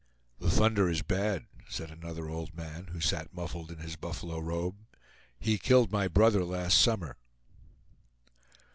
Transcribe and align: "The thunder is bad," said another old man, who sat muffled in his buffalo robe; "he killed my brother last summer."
"The 0.39 0.49
thunder 0.49 0.89
is 0.89 1.03
bad," 1.03 1.45
said 1.69 1.91
another 1.91 2.27
old 2.27 2.55
man, 2.57 2.87
who 2.87 2.99
sat 2.99 3.35
muffled 3.35 3.69
in 3.71 3.77
his 3.77 3.95
buffalo 3.95 4.39
robe; 4.39 4.77
"he 5.39 5.59
killed 5.59 5.91
my 5.91 6.07
brother 6.07 6.43
last 6.43 6.81
summer." 6.81 7.19